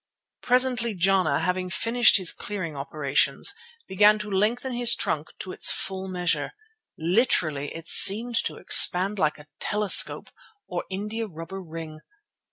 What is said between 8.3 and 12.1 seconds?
to expand like a telescope or an indiarubber ring.